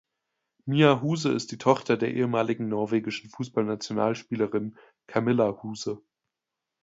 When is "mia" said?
0.65-0.99